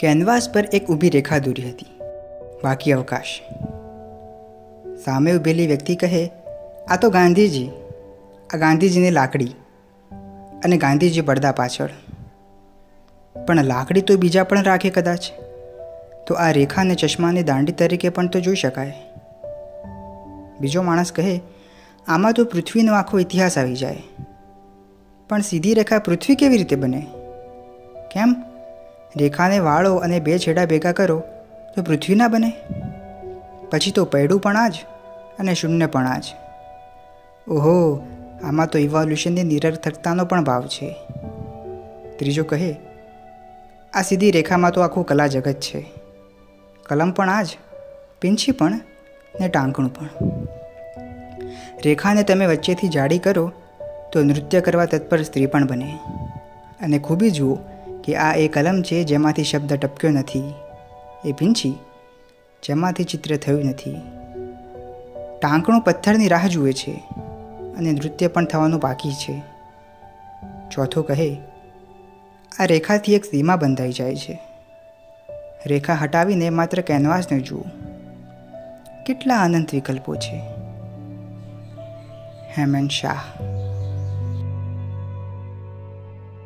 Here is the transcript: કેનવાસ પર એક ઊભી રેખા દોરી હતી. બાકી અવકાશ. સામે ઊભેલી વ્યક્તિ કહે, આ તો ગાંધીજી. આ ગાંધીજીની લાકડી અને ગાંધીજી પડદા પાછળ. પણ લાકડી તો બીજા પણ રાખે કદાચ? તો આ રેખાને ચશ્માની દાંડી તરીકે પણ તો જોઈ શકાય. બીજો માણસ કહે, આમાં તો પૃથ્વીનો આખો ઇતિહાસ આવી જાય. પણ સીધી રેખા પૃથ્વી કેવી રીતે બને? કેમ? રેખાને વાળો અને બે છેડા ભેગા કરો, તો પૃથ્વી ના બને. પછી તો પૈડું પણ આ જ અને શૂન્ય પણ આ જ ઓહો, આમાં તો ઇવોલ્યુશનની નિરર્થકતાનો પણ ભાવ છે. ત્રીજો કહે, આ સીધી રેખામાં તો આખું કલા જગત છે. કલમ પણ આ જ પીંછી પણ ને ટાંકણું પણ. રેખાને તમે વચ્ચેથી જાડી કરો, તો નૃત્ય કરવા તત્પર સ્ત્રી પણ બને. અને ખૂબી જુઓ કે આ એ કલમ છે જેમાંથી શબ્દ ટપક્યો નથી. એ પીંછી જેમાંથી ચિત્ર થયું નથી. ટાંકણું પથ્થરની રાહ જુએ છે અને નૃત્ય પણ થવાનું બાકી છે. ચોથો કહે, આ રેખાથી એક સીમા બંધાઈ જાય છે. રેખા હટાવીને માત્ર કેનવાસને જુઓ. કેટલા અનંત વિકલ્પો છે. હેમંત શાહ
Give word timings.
કેનવાસ 0.00 0.50
પર 0.52 0.68
એક 0.72 0.86
ઊભી 0.88 1.10
રેખા 1.10 1.38
દોરી 1.38 1.70
હતી. 1.70 1.86
બાકી 2.64 2.92
અવકાશ. 2.92 3.40
સામે 5.04 5.36
ઊભેલી 5.36 5.66
વ્યક્તિ 5.66 5.96
કહે, 5.96 6.30
આ 6.88 6.96
તો 6.96 7.10
ગાંધીજી. 7.10 7.70
આ 8.54 8.56
ગાંધીજીની 8.56 9.10
લાકડી 9.10 9.54
અને 10.64 10.76
ગાંધીજી 10.76 11.20
પડદા 11.20 11.52
પાછળ. 11.52 11.88
પણ 13.46 13.64
લાકડી 13.64 14.00
તો 14.00 14.16
બીજા 14.16 14.44
પણ 14.44 14.62
રાખે 14.62 14.90
કદાચ? 14.90 15.20
તો 16.26 16.34
આ 16.34 16.50
રેખાને 16.50 16.94
ચશ્માની 16.94 17.42
દાંડી 17.42 17.72
તરીકે 17.72 18.08
પણ 18.08 18.26
તો 18.26 18.40
જોઈ 18.40 18.54
શકાય. 18.54 18.94
બીજો 20.60 20.82
માણસ 20.82 21.12
કહે, 21.12 21.40
આમાં 22.08 22.32
તો 22.32 22.44
પૃથ્વીનો 22.44 22.94
આખો 22.94 23.18
ઇતિહાસ 23.18 23.58
આવી 23.58 23.76
જાય. 23.76 24.02
પણ 25.28 25.40
સીધી 25.40 25.74
રેખા 25.74 25.98
પૃથ્વી 25.98 26.34
કેવી 26.34 26.58
રીતે 26.58 26.76
બને? 26.76 27.06
કેમ? 28.12 28.45
રેખાને 29.16 29.58
વાળો 29.58 29.94
અને 29.94 30.20
બે 30.20 30.38
છેડા 30.38 30.64
ભેગા 30.64 30.92
કરો, 30.92 31.22
તો 31.76 31.82
પૃથ્વી 31.82 32.14
ના 32.14 32.28
બને. 32.28 32.52
પછી 33.70 33.90
તો 33.90 34.04
પૈડું 34.04 34.40
પણ 34.40 34.56
આ 34.56 34.68
જ 34.68 34.74
અને 35.38 35.54
શૂન્ય 35.54 35.86
પણ 35.86 36.06
આ 36.06 36.18
જ 36.18 36.24
ઓહો, 37.48 38.02
આમાં 38.44 38.66
તો 38.66 38.78
ઇવોલ્યુશનની 38.78 39.42
નિરર્થકતાનો 39.42 40.24
પણ 40.24 40.44
ભાવ 40.44 40.66
છે. 40.66 40.96
ત્રીજો 42.18 42.44
કહે, 42.44 42.76
આ 43.92 44.02
સીધી 44.02 44.30
રેખામાં 44.30 44.72
તો 44.72 44.80
આખું 44.80 45.06
કલા 45.06 45.26
જગત 45.26 45.52
છે. 45.52 45.86
કલમ 46.86 47.10
પણ 47.10 47.30
આ 47.30 47.42
જ 47.42 47.46
પીંછી 48.20 48.52
પણ 48.52 48.80
ને 49.40 49.48
ટાંકણું 49.48 49.94
પણ. 49.94 50.08
રેખાને 51.84 52.22
તમે 52.22 52.46
વચ્ચેથી 52.46 52.88
જાડી 52.88 53.18
કરો, 53.18 53.52
તો 54.12 54.22
નૃત્ય 54.22 54.60
કરવા 54.60 54.84
તત્પર 54.84 55.22
સ્ત્રી 55.22 55.46
પણ 55.46 55.66
બને. 55.66 55.98
અને 56.80 56.98
ખૂબી 56.98 57.30
જુઓ 57.30 57.58
કે 58.06 58.16
આ 58.16 58.34
એ 58.34 58.48
કલમ 58.48 58.82
છે 58.82 59.04
જેમાંથી 59.04 59.44
શબ્દ 59.44 59.72
ટપક્યો 59.72 60.10
નથી. 60.10 60.54
એ 61.24 61.32
પીંછી 61.32 61.78
જેમાંથી 62.62 63.04
ચિત્ર 63.04 63.36
થયું 63.36 63.64
નથી. 63.64 63.96
ટાંકણું 65.42 65.80
પથ્થરની 65.80 66.28
રાહ 66.28 66.46
જુએ 66.46 66.72
છે 66.72 66.92
અને 67.78 67.92
નૃત્ય 67.92 68.28
પણ 68.28 68.44
થવાનું 68.44 68.80
બાકી 68.80 69.12
છે. 69.12 69.42
ચોથો 70.70 71.02
કહે, 71.02 71.36
આ 72.58 72.64
રેખાથી 72.64 73.14
એક 73.14 73.24
સીમા 73.24 73.56
બંધાઈ 73.56 73.92
જાય 73.92 74.16
છે. 74.16 74.38
રેખા 75.66 75.94
હટાવીને 75.94 76.50
માત્ર 76.50 76.80
કેનવાસને 76.80 77.40
જુઓ. 77.40 77.62
કેટલા 79.06 79.42
અનંત 79.42 79.74
વિકલ્પો 79.74 80.14
છે. 80.14 80.42
હેમંત 82.58 82.90
શાહ 82.90 83.20